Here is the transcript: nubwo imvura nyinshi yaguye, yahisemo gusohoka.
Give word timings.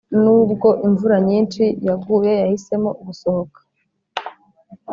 nubwo 0.21 0.67
imvura 0.87 1.17
nyinshi 1.27 1.63
yaguye, 1.87 2.31
yahisemo 2.41 2.89
gusohoka. 3.05 3.59